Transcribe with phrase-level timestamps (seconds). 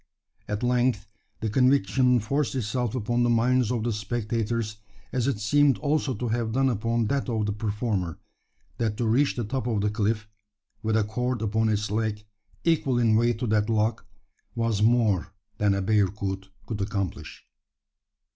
[0.47, 1.05] At length
[1.41, 4.77] the conviction forced itself upon the minds of the spectators
[5.13, 8.17] as it seemed also to have done upon that of the performer
[8.79, 10.27] that to reach the top of the cliff
[10.81, 12.23] with a cord upon its leg,
[12.63, 14.01] equal in weight to that log
[14.55, 17.45] was more than a bearcoot could accomplish.